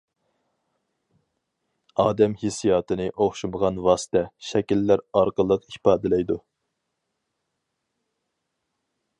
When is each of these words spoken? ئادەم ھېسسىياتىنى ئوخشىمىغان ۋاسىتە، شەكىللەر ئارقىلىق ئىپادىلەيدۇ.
ئادەم 2.03 2.33
ھېسسىياتىنى 2.43 3.07
ئوخشىمىغان 3.25 3.77
ۋاسىتە، 3.89 4.25
شەكىللەر 4.47 5.05
ئارقىلىق 5.21 5.71
ئىپادىلەيدۇ. 5.73 6.39